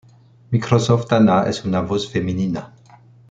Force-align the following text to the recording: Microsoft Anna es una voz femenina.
Microsoft 0.49 1.13
Anna 1.13 1.43
es 1.45 1.63
una 1.63 1.81
voz 1.81 2.09
femenina. 2.11 2.73